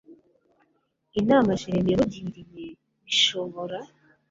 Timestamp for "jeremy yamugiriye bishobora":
1.61-3.77